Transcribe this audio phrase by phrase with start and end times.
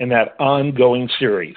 [0.00, 1.56] in that ongoing series.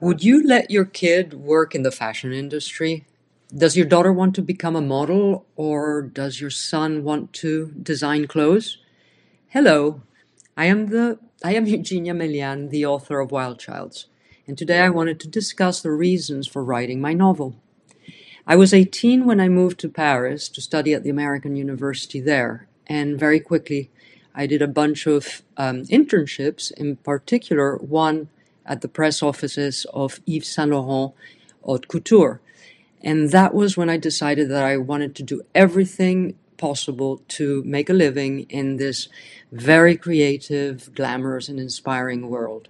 [0.00, 3.04] Would you let your kid work in the fashion industry?
[3.54, 8.26] Does your daughter want to become a model or does your son want to design
[8.26, 8.78] clothes?
[9.48, 10.00] Hello,
[10.56, 14.06] I am the I am Eugenia Melian, the author of Wild Childs,
[14.46, 17.56] and today I wanted to discuss the reasons for writing my novel.
[18.46, 22.68] I was 18 when I moved to Paris to study at the American University there,
[22.86, 23.90] and very quickly
[24.40, 28.30] I did a bunch of um, internships, in particular, one
[28.64, 31.12] at the press offices of Yves Saint Laurent
[31.62, 32.40] Haute Couture.
[33.02, 37.90] And that was when I decided that I wanted to do everything possible to make
[37.90, 39.10] a living in this
[39.52, 42.68] very creative, glamorous, and inspiring world.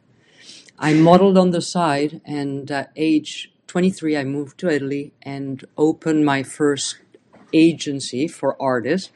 [0.77, 6.27] I modeled on the side, and at age 23, I moved to Italy and opened
[6.27, 6.99] my first
[7.53, 9.13] agency for artists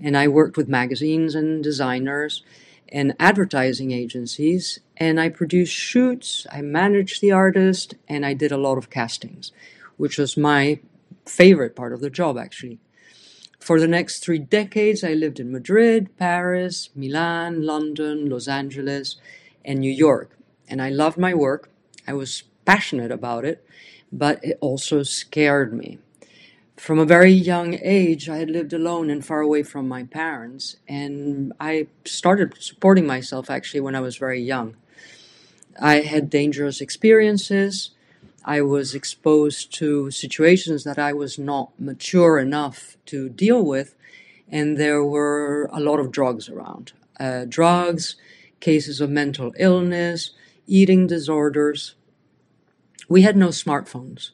[0.00, 2.42] and I worked with magazines and designers
[2.88, 8.56] and advertising agencies and I produced shoots, I managed the artist, and I did a
[8.56, 9.52] lot of castings,
[9.96, 10.80] which was my
[11.26, 12.78] favorite part of the job actually.
[13.60, 19.16] For the next three decades, I lived in Madrid, Paris, Milan, London, Los Angeles,
[19.64, 20.38] and New York.
[20.68, 21.68] And I loved my work.
[22.06, 23.66] I was passionate about it,
[24.12, 25.98] but it also scared me
[26.76, 30.76] from a very young age, I had lived alone and far away from my parents,
[30.86, 34.76] and I started supporting myself actually when I was very young.
[35.80, 37.90] I had dangerous experiences.
[38.44, 43.94] I was exposed to situations that I was not mature enough to deal with,
[44.48, 46.92] and there were a lot of drugs around.
[47.18, 48.16] Uh, drugs,
[48.60, 50.30] cases of mental illness,
[50.66, 51.94] eating disorders.
[53.08, 54.30] We had no smartphones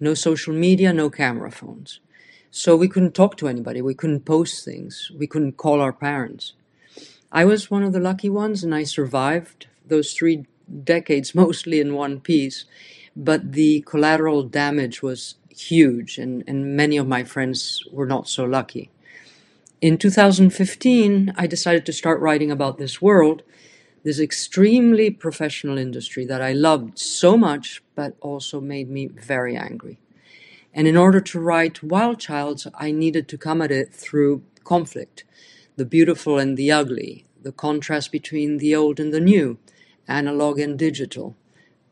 [0.00, 2.00] no social media, no camera phones.
[2.50, 3.80] So we couldn't talk to anybody.
[3.80, 5.12] We couldn't post things.
[5.16, 6.54] We couldn't call our parents.
[7.30, 10.46] I was one of the lucky ones and I survived those three
[10.82, 12.64] decades mostly in one piece.
[13.14, 18.44] But the collateral damage was huge and, and many of my friends were not so
[18.44, 18.90] lucky.
[19.80, 23.42] In 2015, I decided to start writing about this world
[24.02, 29.98] this extremely professional industry that I loved so much, but also made me very angry.
[30.72, 35.24] And in order to write Wild Childs, I needed to come at it through conflict
[35.76, 39.56] the beautiful and the ugly, the contrast between the old and the new,
[40.06, 41.34] analog and digital,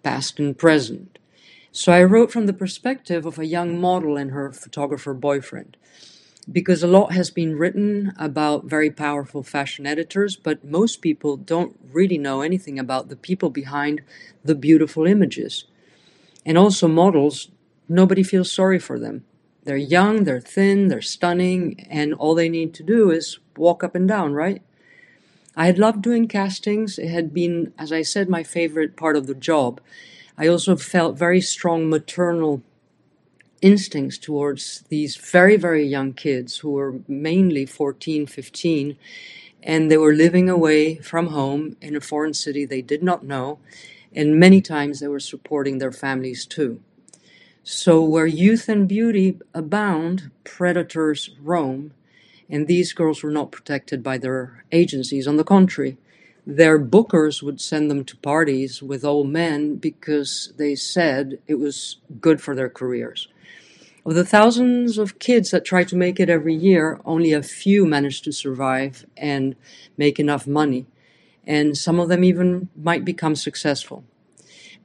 [0.03, 1.19] past and present.
[1.73, 5.77] So I wrote from the perspective of a young model and her photographer boyfriend
[6.51, 11.79] because a lot has been written about very powerful fashion editors, but most people don't
[11.93, 14.01] really know anything about the people behind
[14.45, 15.65] the beautiful images.
[16.47, 17.51] And also, models,
[17.89, 19.25] nobody feels sorry for them.
[19.65, 23.95] They're young, they're thin, they're stunning, and all they need to do is walk up
[23.95, 24.63] and down, right?
[25.55, 26.99] I had loved doing castings.
[26.99, 29.81] It had been, as I said, my favorite part of the job.
[30.39, 32.63] I also felt very strong maternal
[33.63, 38.97] instincts towards these very, very young kids who were mainly 14, 15,
[39.63, 43.59] and they were living away from home in a foreign city they did not know,
[44.15, 46.81] and many times they were supporting their families too.
[47.65, 51.93] So, where youth and beauty abound, predators roam,
[52.49, 55.29] and these girls were not protected by their agencies.
[55.29, 55.99] On the contrary,
[56.47, 61.99] their bookers would send them to parties with old men because they said it was
[62.21, 63.29] good for their careers.
[64.07, 67.85] Of the thousands of kids that try to make it every year, only a few
[67.85, 69.55] manage to survive and
[69.97, 70.87] make enough money.
[71.47, 74.05] And some of them even might become successful.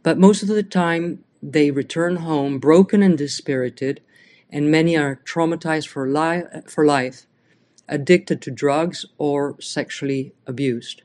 [0.02, 4.02] But most of the time, they return home broken and dispirited,
[4.50, 7.26] and many are traumatized for, li- for life,
[7.88, 11.04] addicted to drugs, or sexually abused.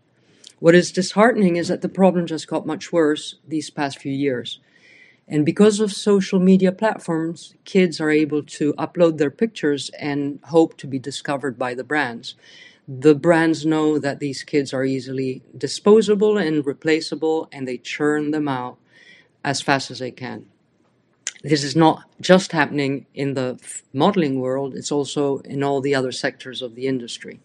[0.61, 4.61] What is disheartening is that the problem just got much worse these past few years.
[5.31, 10.79] And because of social media platforms, kids are able to upload their pictures and hope
[10.79, 12.35] to be discovered by the brands.
[12.89, 18.49] The brands know that these kids are easily disposable and replaceable, and they churn them
[18.49, 18.79] out
[19.45, 20.47] as fast as they can.
[21.43, 23.61] This is not just happening in the
[23.93, 27.39] modeling world, it's also in all the other sectors of the industry.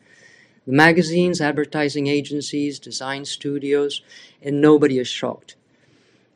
[0.66, 4.02] The magazines, advertising agencies, design studios,
[4.42, 5.58] and nobody is shocked.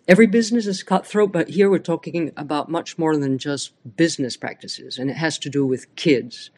[0.07, 4.97] Every business is cutthroat, but here we're talking about much more than just business practices,
[4.97, 6.49] and it has to do with kids.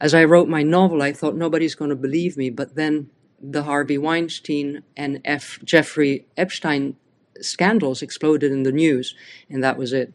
[0.00, 3.10] As I wrote my novel, I thought nobody's going to believe me, but then
[3.42, 5.58] the Harvey Weinstein and F.
[5.64, 6.94] Jeffrey Epstein
[7.40, 9.16] scandals exploded in the news,
[9.50, 10.12] and that was it.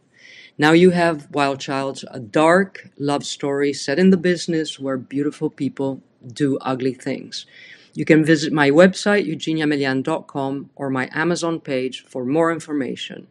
[0.57, 5.49] Now you have Wild Childs, a dark love story set in the business where beautiful
[5.49, 7.45] people do ugly things.
[7.93, 13.27] You can visit my website, eugeniamelian.com, or my Amazon page for more information.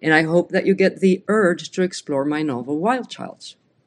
[0.00, 3.56] And I hope that you get the urge to explore my novel Wild Childs.